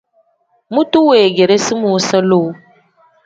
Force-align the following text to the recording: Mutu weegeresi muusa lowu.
Mutu 0.73 0.97
weegeresi 1.09 1.73
muusa 1.81 2.17
lowu. 2.29 2.51